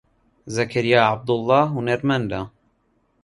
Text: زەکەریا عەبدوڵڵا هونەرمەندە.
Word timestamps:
زەکەریا 0.55 0.99
عەبدوڵڵا 1.09 1.61
هونەرمەندە. 1.73 2.41